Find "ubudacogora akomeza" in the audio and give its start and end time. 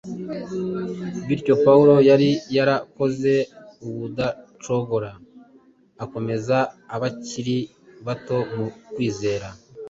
3.85-6.57